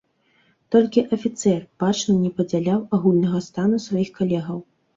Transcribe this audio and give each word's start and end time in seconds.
Толькі 0.75 1.03
афіцэр, 1.17 1.59
бачна, 1.85 2.17
не 2.23 2.33
падзяляў 2.39 2.81
агульнага 2.99 3.45
стану 3.51 3.81
сваіх 3.87 4.13
калегаў. 4.21 4.57